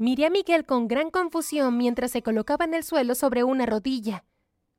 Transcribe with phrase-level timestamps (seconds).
[0.00, 4.24] Miré a Miguel con gran confusión mientras se colocaba en el suelo sobre una rodilla.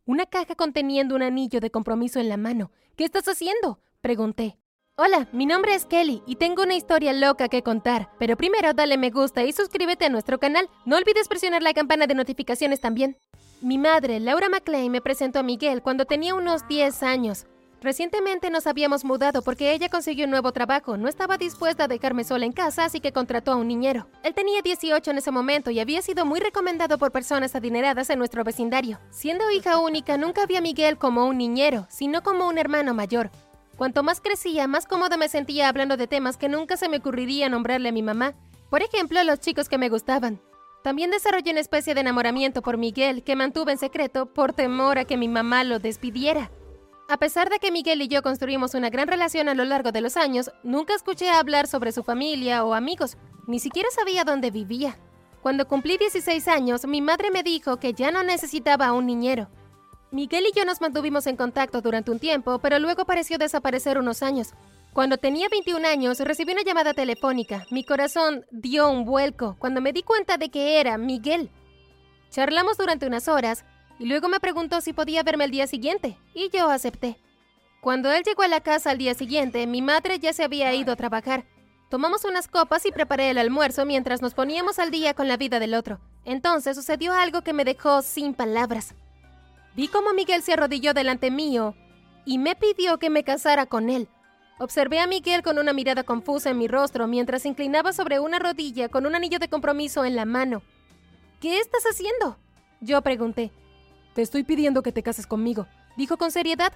[0.06, 2.72] Una caja conteniendo un anillo de compromiso en la mano.
[2.96, 3.82] ¿Qué estás haciendo?
[4.00, 4.58] Pregunté.
[4.96, 8.10] Hola, mi nombre es Kelly y tengo una historia loca que contar.
[8.18, 10.70] Pero primero dale me gusta y suscríbete a nuestro canal.
[10.86, 13.18] No olvides presionar la campana de notificaciones también.
[13.60, 17.46] Mi madre, Laura McLean, me presentó a Miguel cuando tenía unos 10 años.
[17.82, 20.98] Recientemente nos habíamos mudado porque ella consiguió un nuevo trabajo.
[20.98, 24.08] No estaba dispuesta a dejarme sola en casa, así que contrató a un niñero.
[24.22, 28.20] Él tenía 18 en ese momento y había sido muy recomendado por personas adineradas en
[28.20, 29.00] nuestro vecindario.
[29.12, 33.32] Siendo hija única, nunca vi a Miguel como un niñero, sino como un hermano mayor.
[33.78, 37.48] Cuanto más crecía, más cómoda me sentía hablando de temas que nunca se me ocurriría
[37.48, 38.34] nombrarle a mi mamá.
[38.70, 40.42] Por ejemplo, los chicos que me gustaban.
[40.84, 45.06] También desarrollé una especie de enamoramiento por Miguel que mantuve en secreto por temor a
[45.06, 46.52] que mi mamá lo despidiera.
[47.10, 50.00] A pesar de que Miguel y yo construimos una gran relación a lo largo de
[50.00, 53.18] los años, nunca escuché hablar sobre su familia o amigos,
[53.48, 54.96] ni siquiera sabía dónde vivía.
[55.42, 59.50] Cuando cumplí 16 años, mi madre me dijo que ya no necesitaba un niñero.
[60.12, 64.22] Miguel y yo nos mantuvimos en contacto durante un tiempo, pero luego pareció desaparecer unos
[64.22, 64.54] años.
[64.94, 67.66] Cuando tenía 21 años, recibí una llamada telefónica.
[67.72, 71.50] Mi corazón dio un vuelco cuando me di cuenta de que era Miguel.
[72.30, 73.66] Charlamos durante unas horas
[74.00, 77.20] y luego me preguntó si podía verme el día siguiente, y yo acepté.
[77.82, 80.94] Cuando él llegó a la casa al día siguiente, mi madre ya se había ido
[80.94, 81.46] a trabajar.
[81.90, 85.60] Tomamos unas copas y preparé el almuerzo mientras nos poníamos al día con la vida
[85.60, 86.00] del otro.
[86.24, 88.94] Entonces sucedió algo que me dejó sin palabras.
[89.76, 91.76] Vi cómo Miguel se arrodilló delante mío
[92.26, 94.08] y me pidió que me casara con él.
[94.60, 98.40] Observé a Miguel con una mirada confusa en mi rostro mientras se inclinaba sobre una
[98.40, 100.62] rodilla con un anillo de compromiso en la mano.
[101.40, 102.38] ¿Qué estás haciendo?
[102.82, 103.52] Yo pregunté.
[104.20, 105.66] Te estoy pidiendo que te cases conmigo,
[105.96, 106.74] dijo con seriedad.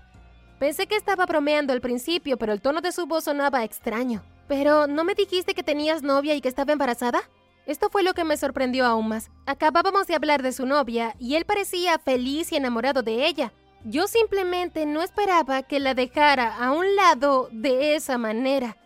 [0.59, 4.23] Pensé que estaba bromeando al principio, pero el tono de su voz sonaba extraño.
[4.47, 7.19] Pero, ¿no me dijiste que tenías novia y que estaba embarazada?
[7.65, 9.29] Esto fue lo que me sorprendió aún más.
[9.45, 13.51] Acabábamos de hablar de su novia y él parecía feliz y enamorado de ella.
[13.83, 18.77] Yo simplemente no esperaba que la dejara a un lado de esa manera.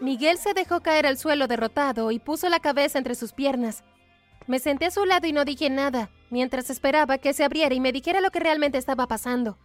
[0.00, 3.84] Miguel se dejó caer al suelo derrotado y puso la cabeza entre sus piernas.
[4.46, 7.80] Me senté a su lado y no dije nada, mientras esperaba que se abriera y
[7.80, 9.58] me dijera lo que realmente estaba pasando.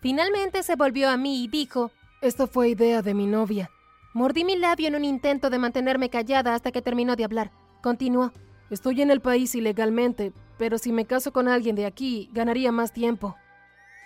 [0.00, 3.70] Finalmente se volvió a mí y dijo, Esto fue idea de mi novia.
[4.12, 7.50] Mordí mi labio en un intento de mantenerme callada hasta que terminó de hablar.
[7.82, 8.32] Continuó.
[8.70, 12.92] Estoy en el país ilegalmente, pero si me caso con alguien de aquí, ganaría más
[12.92, 13.34] tiempo.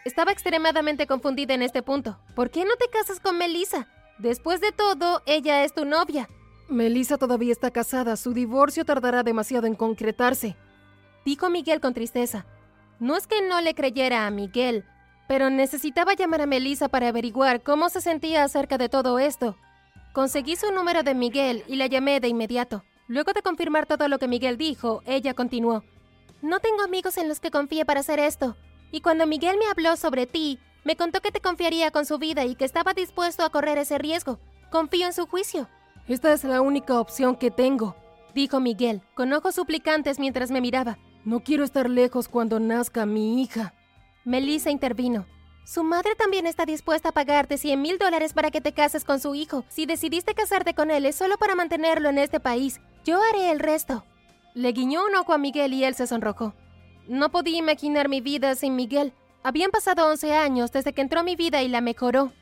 [0.04, 2.18] Estaba extremadamente confundida en este punto.
[2.34, 3.88] ¿Por qué no te casas con Melissa?
[4.18, 6.28] Después de todo, ella es tu novia.
[6.68, 10.56] Melissa todavía está casada, su divorcio tardará demasiado en concretarse.
[11.24, 12.44] Dijo Miguel con tristeza.
[13.00, 14.84] No es que no le creyera a Miguel,
[15.28, 19.56] pero necesitaba llamar a Melissa para averiguar cómo se sentía acerca de todo esto.
[20.12, 22.84] Conseguí su número de Miguel y la llamé de inmediato.
[23.06, 25.84] Luego de confirmar todo lo que Miguel dijo, ella continuó.
[26.42, 28.56] No tengo amigos en los que confíe para hacer esto.
[28.90, 32.44] Y cuando Miguel me habló sobre ti, me contó que te confiaría con su vida
[32.44, 34.38] y que estaba dispuesto a correr ese riesgo.
[34.70, 35.68] Confío en su juicio.
[36.08, 37.94] Esta es la única opción que tengo,
[38.34, 40.96] dijo Miguel, con ojos suplicantes mientras me miraba.
[41.26, 43.74] No quiero estar lejos cuando nazca mi hija.
[44.24, 45.26] Melissa intervino.
[45.66, 49.20] Su madre también está dispuesta a pagarte 100 mil dólares para que te cases con
[49.20, 49.66] su hijo.
[49.68, 52.80] Si decidiste casarte con él es solo para mantenerlo en este país.
[53.04, 54.02] Yo haré el resto.
[54.54, 56.54] Le guiñó un ojo a Miguel y él se sonrojó.
[57.06, 59.12] No podía imaginar mi vida sin Miguel.
[59.42, 62.32] Habían pasado 11 años desde que entró mi vida y la mejoró.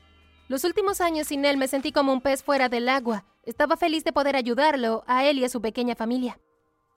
[0.47, 3.25] Los últimos años sin él me sentí como un pez fuera del agua.
[3.47, 6.37] Estaba feliz de poder ayudarlo, a él y a su pequeña familia.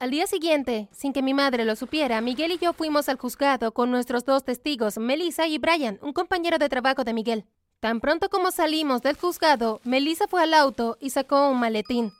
[0.01, 3.71] Al día siguiente, sin que mi madre lo supiera, Miguel y yo fuimos al juzgado
[3.73, 7.45] con nuestros dos testigos, Melissa y Brian, un compañero de trabajo de Miguel.
[7.79, 12.11] Tan pronto como salimos del juzgado, Melissa fue al auto y sacó un maletín.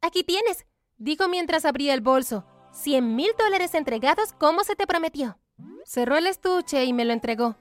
[0.00, 0.64] Aquí tienes,
[0.96, 2.46] dijo mientras abría el bolso.
[2.72, 5.36] Cien mil dólares entregados como se te prometió.
[5.84, 7.56] Cerró el estuche y me lo entregó.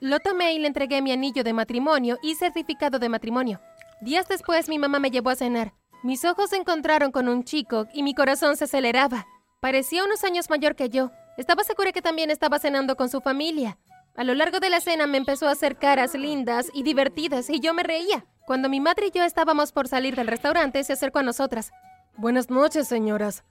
[0.00, 3.62] Lo tomé y le entregué mi anillo de matrimonio y certificado de matrimonio.
[4.00, 5.74] Días después mi mamá me llevó a cenar.
[6.04, 9.26] Mis ojos se encontraron con un chico y mi corazón se aceleraba.
[9.60, 11.10] Parecía unos años mayor que yo.
[11.36, 13.78] Estaba segura que también estaba cenando con su familia.
[14.16, 17.58] A lo largo de la cena me empezó a hacer caras lindas y divertidas y
[17.58, 18.24] yo me reía.
[18.46, 21.72] Cuando mi madre y yo estábamos por salir del restaurante, se acercó a nosotras.
[22.16, 23.44] Buenas noches, señoras.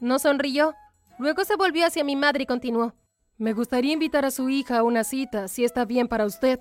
[0.00, 0.74] No sonrió.
[1.18, 2.94] Luego se volvió hacia mi madre y continuó.
[3.38, 6.60] Me gustaría invitar a su hija a una cita, si está bien para usted.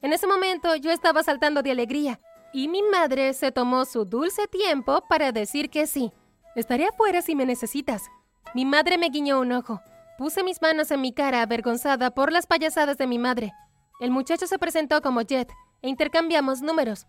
[0.00, 2.20] En ese momento yo estaba saltando de alegría.
[2.52, 6.12] Y mi madre se tomó su dulce tiempo para decir que sí.
[6.54, 8.10] Estaré afuera si me necesitas.
[8.54, 9.80] Mi madre me guiñó un ojo.
[10.16, 13.52] Puse mis manos en mi cara avergonzada por las payasadas de mi madre.
[14.00, 15.50] El muchacho se presentó como Jet
[15.82, 17.06] e intercambiamos números.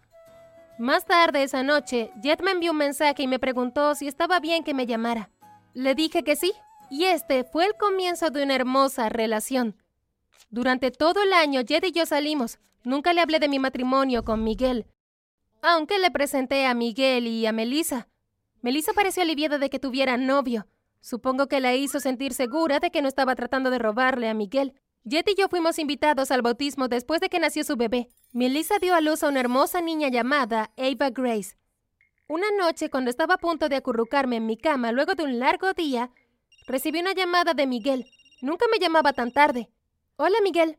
[0.78, 4.64] Más tarde esa noche, Jet me envió un mensaje y me preguntó si estaba bien
[4.64, 5.30] que me llamara.
[5.74, 6.54] Le dije que sí,
[6.90, 9.76] y este fue el comienzo de una hermosa relación.
[10.50, 12.60] Durante todo el año, Jed y yo salimos.
[12.84, 14.86] Nunca le hablé de mi matrimonio con Miguel,
[15.62, 18.08] aunque le presenté a Miguel y a Melissa.
[18.62, 20.68] Melissa pareció aliviada de que tuviera novio.
[21.02, 24.74] Supongo que la hizo sentir segura de que no estaba tratando de robarle a Miguel.
[25.06, 28.10] Jet y yo fuimos invitados al bautismo después de que nació su bebé.
[28.34, 31.56] Melissa dio a luz a una hermosa niña llamada Ava Grace.
[32.28, 35.74] Una noche, cuando estaba a punto de acurrucarme en mi cama luego de un largo
[35.74, 36.12] día,
[36.68, 38.06] recibí una llamada de Miguel.
[38.42, 39.70] Nunca me llamaba tan tarde.
[40.18, 40.78] Hola, Miguel.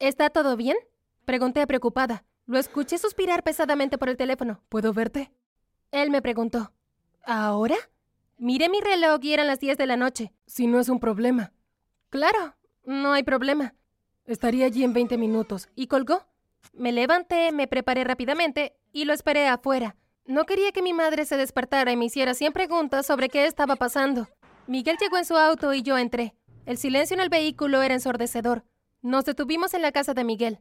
[0.00, 0.76] ¿Está todo bien?
[1.24, 2.24] Pregunté preocupada.
[2.48, 4.62] Lo escuché suspirar pesadamente por el teléfono.
[4.70, 5.30] ¿Puedo verte?
[5.92, 6.72] Él me preguntó.
[7.26, 7.76] ¿Ahora?
[8.38, 10.32] Miré mi reloj y eran las 10 de la noche.
[10.46, 11.52] Si no es un problema.
[12.08, 12.56] Claro,
[12.86, 13.74] no hay problema.
[14.24, 15.68] Estaría allí en 20 minutos.
[15.74, 16.24] ¿Y colgó?
[16.72, 19.96] Me levanté, me preparé rápidamente y lo esperé afuera.
[20.24, 23.76] No quería que mi madre se despertara y me hiciera 100 preguntas sobre qué estaba
[23.76, 24.26] pasando.
[24.66, 26.34] Miguel llegó en su auto y yo entré.
[26.64, 28.64] El silencio en el vehículo era ensordecedor.
[29.02, 30.60] Nos detuvimos en la casa de Miguel.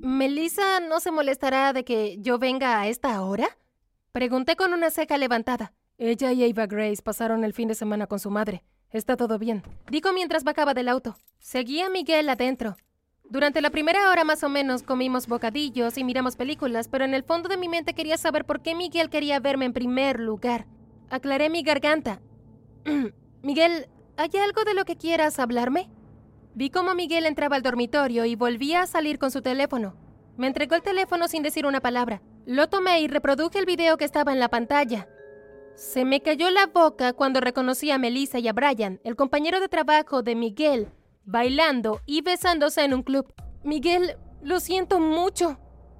[0.00, 3.48] ¿Melissa no se molestará de que yo venga a esta hora?
[4.12, 5.72] Pregunté con una ceja levantada.
[5.98, 8.62] Ella y Ava Grace pasaron el fin de semana con su madre.
[8.90, 9.62] Está todo bien.
[9.90, 11.16] Dijo mientras bajaba del auto.
[11.38, 12.76] Seguía Miguel adentro.
[13.28, 17.24] Durante la primera hora más o menos comimos bocadillos y miramos películas, pero en el
[17.24, 20.66] fondo de mi mente quería saber por qué Miguel quería verme en primer lugar.
[21.10, 22.20] Aclaré mi garganta.
[23.42, 25.90] Miguel, ¿hay algo de lo que quieras hablarme?
[26.56, 29.94] Vi cómo Miguel entraba al dormitorio y volvía a salir con su teléfono.
[30.38, 32.22] Me entregó el teléfono sin decir una palabra.
[32.46, 35.06] Lo tomé y reproduje el video que estaba en la pantalla.
[35.74, 39.68] Se me cayó la boca cuando reconocí a Melissa y a Brian, el compañero de
[39.68, 40.88] trabajo de Miguel,
[41.26, 43.34] bailando y besándose en un club.
[43.62, 45.58] Miguel, lo siento mucho.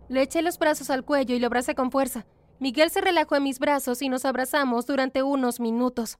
[0.09, 2.25] Le eché los brazos al cuello y lo abracé con fuerza.
[2.61, 6.17] Miguel se relajó en mis brazos y nos abrazamos durante unos minutos.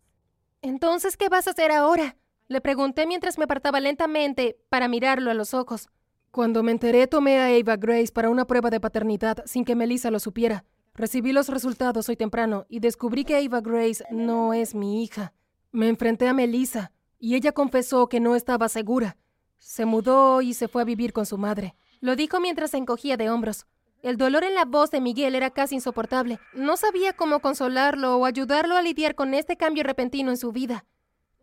[0.61, 2.17] Entonces, ¿qué vas a hacer ahora?
[2.49, 5.89] Le pregunté mientras me apartaba lentamente para mirarlo a los ojos.
[6.31, 10.11] Cuando me enteré, tomé a Ava Grace para una prueba de paternidad sin que Melissa
[10.13, 10.65] lo supiera.
[10.95, 15.33] Recibí los resultados hoy temprano y descubrí que Ava Grace no es mi hija.
[15.73, 19.17] Me enfrenté a Melissa y ella confesó que no estaba segura.
[19.59, 21.75] Se mudó y se fue a vivir con su madre.
[22.01, 23.67] Lo dijo mientras se encogía de hombros.
[24.03, 26.39] El dolor en la voz de Miguel era casi insoportable.
[26.53, 30.85] No sabía cómo consolarlo o ayudarlo a lidiar con este cambio repentino en su vida.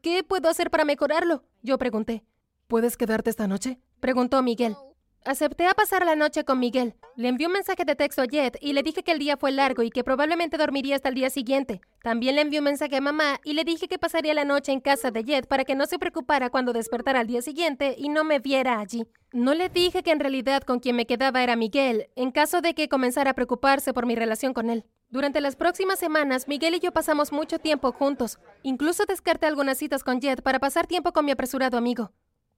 [0.04, 1.46] ¿Qué puedo hacer para mejorarlo?
[1.62, 2.26] Yo pregunté.
[2.68, 3.80] ¿Puedes quedarte esta noche?
[4.02, 4.76] Preguntó Miguel.
[5.26, 6.96] Acepté a pasar la noche con Miguel.
[7.16, 9.54] Le envié un mensaje de texto a Jet y le dije que el día fue
[9.54, 11.80] largo y que probablemente dormiría hasta el día siguiente.
[12.02, 14.82] También le envié un mensaje a mamá y le dije que pasaría la noche en
[14.82, 18.26] casa de Jet para que no se preocupara cuando despertara al día siguiente y no
[18.26, 19.06] me viera allí.
[19.32, 22.74] No le dije que en realidad con quien me quedaba era Miguel, en caso de
[22.74, 24.84] que comenzara a preocuparse por mi relación con él.
[25.10, 28.40] Durante las próximas semanas, Miguel y yo pasamos mucho tiempo juntos.
[28.62, 32.12] Incluso descarté algunas citas con Jet para pasar tiempo con mi apresurado amigo.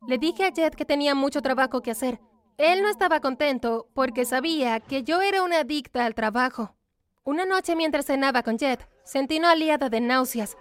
[0.07, 2.19] Le dije a Jet que tenía mucho trabajo que hacer
[2.57, 6.75] él no estaba contento porque sabía que yo era una adicta al trabajo.
[7.23, 10.57] Una noche mientras cenaba con Jet, sentí una aliada de náuseas.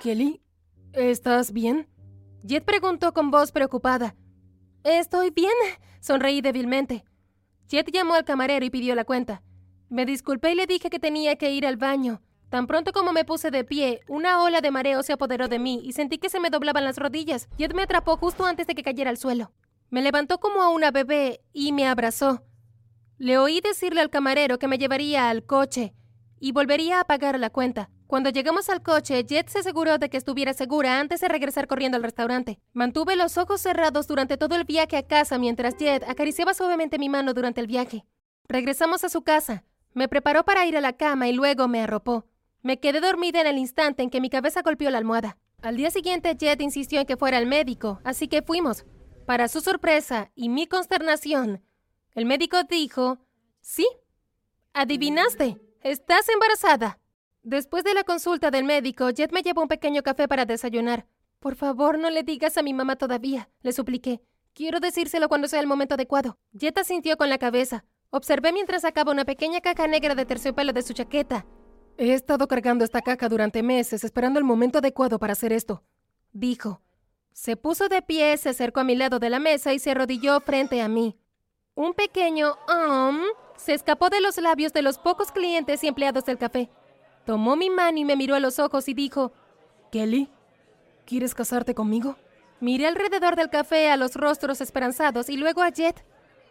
[0.00, 0.40] Kelly,
[0.92, 1.88] ¿estás bien?
[2.42, 4.16] Jet preguntó con voz preocupada.
[4.82, 5.52] Estoy bien,
[6.00, 7.04] sonreí débilmente.
[7.68, 9.42] Jet llamó al camarero y pidió la cuenta.
[9.88, 12.22] Me disculpé y le dije que tenía que ir al baño.
[12.48, 15.80] Tan pronto como me puse de pie, una ola de mareo se apoderó de mí
[15.84, 17.48] y sentí que se me doblaban las rodillas.
[17.56, 19.52] Jet me atrapó justo antes de que cayera al suelo.
[19.90, 22.44] Me levantó como a una bebé y me abrazó.
[23.18, 25.94] Le oí decirle al camarero que me llevaría al coche
[26.38, 27.90] y volvería a pagar la cuenta.
[28.06, 31.96] Cuando llegamos al coche, Jet se aseguró de que estuviera segura antes de regresar corriendo
[31.96, 32.60] al restaurante.
[32.72, 37.08] Mantuve los ojos cerrados durante todo el viaje a casa mientras Jet acariciaba suavemente mi
[37.08, 38.04] mano durante el viaje.
[38.48, 39.64] Regresamos a su casa.
[39.92, 42.26] Me preparó para ir a la cama y luego me arropó.
[42.62, 45.36] Me quedé dormida en el instante en que mi cabeza golpeó la almohada.
[45.62, 48.84] Al día siguiente, Jet insistió en que fuera al médico, así que fuimos.
[49.30, 51.62] Para su sorpresa y mi consternación,
[52.16, 53.20] el médico dijo,
[53.60, 53.86] sí,
[54.72, 56.98] adivinaste, estás embarazada.
[57.44, 61.06] Después de la consulta del médico, Jet me llevó un pequeño café para desayunar.
[61.38, 64.20] Por favor, no le digas a mi mamá todavía, le supliqué.
[64.52, 66.36] Quiero decírselo cuando sea el momento adecuado.
[66.52, 67.84] Jet asintió con la cabeza.
[68.10, 71.46] Observé mientras sacaba una pequeña caja negra de terciopelo de su chaqueta.
[71.98, 75.84] He estado cargando esta caja durante meses, esperando el momento adecuado para hacer esto,
[76.32, 76.82] dijo.
[77.40, 80.38] Se puso de pie, se acercó a mi lado de la mesa y se arrodilló
[80.40, 81.16] frente a mí.
[81.74, 83.22] Un pequeño um
[83.56, 86.68] se escapó de los labios de los pocos clientes y empleados del café.
[87.24, 89.32] Tomó mi mano y me miró a los ojos y dijo,
[89.90, 90.28] Kelly,
[91.06, 92.16] ¿quieres casarte conmigo?
[92.60, 96.04] Miré alrededor del café a los rostros esperanzados y luego a Jet.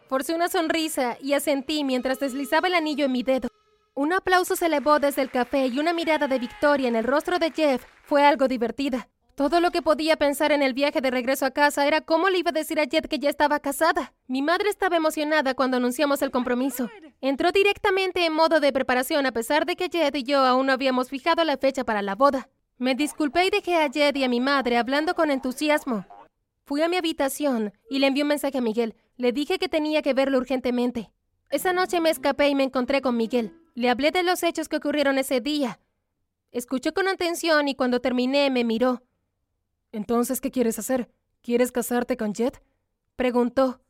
[0.08, 3.48] Forcé una sonrisa y asentí mientras deslizaba el anillo en mi dedo.
[3.94, 7.38] Un aplauso se elevó desde el café y una mirada de victoria en el rostro
[7.38, 9.08] de Jeff fue algo divertida.
[9.40, 12.36] Todo lo que podía pensar en el viaje de regreso a casa era cómo le
[12.36, 14.12] iba a decir a Jet que ya estaba casada.
[14.26, 16.90] Mi madre estaba emocionada cuando anunciamos el compromiso.
[17.22, 20.74] Entró directamente en modo de preparación a pesar de que Jet y yo aún no
[20.74, 22.50] habíamos fijado la fecha para la boda.
[22.76, 26.04] Me disculpé y dejé a Jet y a mi madre hablando con entusiasmo.
[26.66, 28.94] Fui a mi habitación y le envié un mensaje a Miguel.
[29.16, 31.12] Le dije que tenía que verlo urgentemente.
[31.48, 33.54] Esa noche me escapé y me encontré con Miguel.
[33.74, 35.80] Le hablé de los hechos que ocurrieron ese día.
[36.52, 39.00] Escuchó con atención y cuando terminé me miró.
[39.92, 41.10] Entonces, ¿qué quieres hacer?
[41.42, 42.62] ¿Quieres casarte con Jet?
[43.16, 43.80] Preguntó.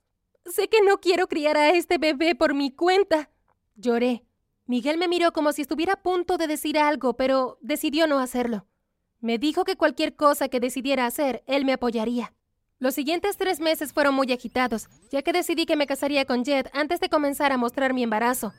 [0.46, 3.30] Sé que no quiero criar a este bebé por mi cuenta.
[3.76, 4.24] Lloré.
[4.66, 8.66] Miguel me miró como si estuviera a punto de decir algo, pero decidió no hacerlo.
[9.20, 12.32] Me dijo que cualquier cosa que decidiera hacer, él me apoyaría.
[12.78, 16.70] Los siguientes tres meses fueron muy agitados, ya que decidí que me casaría con Jet
[16.72, 18.54] antes de comenzar a mostrar mi embarazo.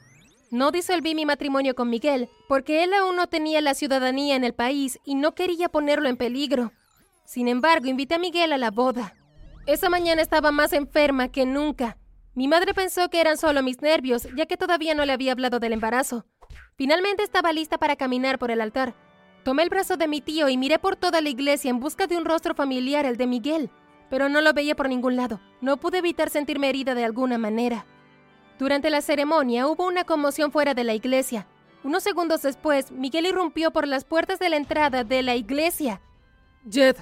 [0.51, 4.53] No disolví mi matrimonio con Miguel, porque él aún no tenía la ciudadanía en el
[4.53, 6.71] país y no quería ponerlo en peligro.
[7.25, 9.13] Sin embargo, invité a Miguel a la boda.
[9.65, 11.97] Esa mañana estaba más enferma que nunca.
[12.33, 15.59] Mi madre pensó que eran solo mis nervios, ya que todavía no le había hablado
[15.59, 16.25] del embarazo.
[16.75, 18.95] Finalmente estaba lista para caminar por el altar.
[19.43, 22.17] Tomé el brazo de mi tío y miré por toda la iglesia en busca de
[22.17, 23.69] un rostro familiar, el de Miguel,
[24.09, 25.39] pero no lo veía por ningún lado.
[25.61, 27.85] No pude evitar sentirme herida de alguna manera.
[28.59, 31.47] Durante la ceremonia hubo una conmoción fuera de la iglesia.
[31.83, 36.01] Unos segundos después, Miguel irrumpió por las puertas de la entrada de la iglesia.
[36.69, 36.97] Jed,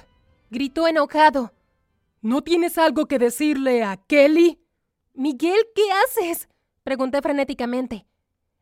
[0.50, 1.52] Gritó enojado.
[2.22, 4.60] ¿No tienes algo que decirle a Kelly?
[5.14, 6.48] Miguel, ¿qué haces?
[6.82, 8.04] Pregunté frenéticamente.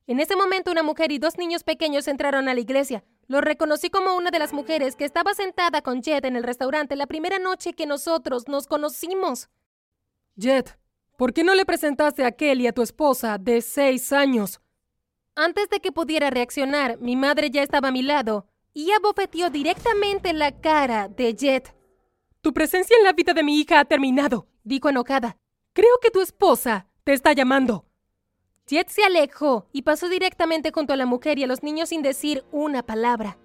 [0.06, 3.04] En ese momento una mujer y dos niños pequeños entraron a la iglesia.
[3.26, 6.94] Los reconocí como una de las mujeres que estaba sentada con Jet en el restaurante
[6.94, 9.48] la primera noche que nosotros nos conocimos.
[10.36, 10.78] Jet,
[11.16, 14.60] ¿por qué no le presentaste a Kelly a tu esposa de seis años?
[15.34, 20.34] Antes de que pudiera reaccionar, mi madre ya estaba a mi lado y abofeteó directamente
[20.34, 21.77] la cara de Jet.
[22.40, 25.36] Tu presencia en la vida de mi hija ha terminado, dijo enojada.
[25.72, 27.84] Creo que tu esposa te está llamando.
[28.66, 32.02] Jet se alejó y pasó directamente junto a la mujer y a los niños sin
[32.02, 33.38] decir una palabra.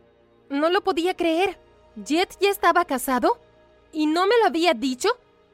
[0.49, 1.59] No lo podía creer.
[1.95, 3.39] ¿Jet ya estaba casado?
[3.91, 5.09] ¿Y no me lo había dicho?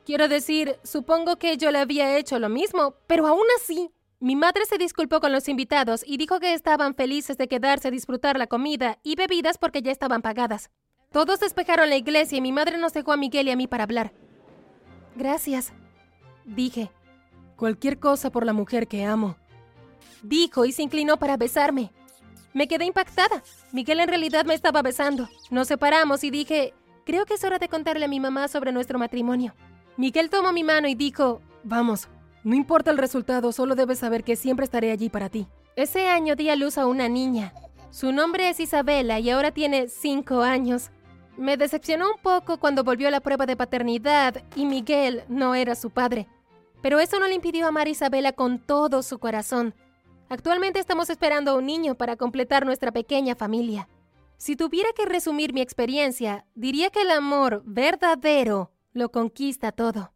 [0.06, 3.92] Quiero decir, supongo que yo le había hecho lo mismo, pero aún así.
[4.20, 7.92] Mi madre se disculpó con los invitados y dijo que estaban felices de quedarse a
[7.92, 10.72] disfrutar la comida y bebidas porque ya estaban pagadas.
[11.12, 13.84] Todos despejaron la iglesia y mi madre nos dejó a Miguel y a mí para
[13.84, 14.14] hablar.
[15.16, 15.74] Gracias,
[16.46, 16.92] dije.
[17.56, 19.36] Cualquier cosa por la mujer que amo.
[20.22, 21.92] Dijo y se inclinó para besarme.
[22.54, 23.44] Me quedé impactada.
[23.72, 25.28] Miguel en realidad me estaba besando.
[25.50, 26.74] Nos separamos y dije,
[27.06, 29.56] creo que es hora de contarle a mi mamá sobre nuestro matrimonio.
[29.98, 32.08] Miguel tomó mi mano y dijo, vamos,
[32.44, 35.48] no importa el resultado, solo debes saber que siempre estaré allí para ti.
[35.76, 37.54] Ese año di a luz a una niña.
[37.92, 40.92] Su nombre es Isabela y ahora tiene cinco años.
[41.40, 45.90] Me decepcionó un poco cuando volvió la prueba de paternidad y Miguel no era su
[45.90, 46.28] padre.
[46.82, 49.74] Pero eso no le impidió amar a Isabela con todo su corazón.
[50.28, 53.88] Actualmente estamos esperando a un niño para completar nuestra pequeña familia.
[54.36, 60.12] Si tuviera que resumir mi experiencia, diría que el amor verdadero lo conquista todo.